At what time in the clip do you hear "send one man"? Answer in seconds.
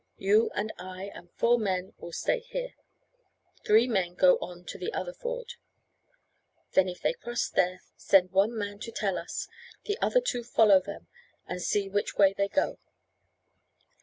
7.97-8.79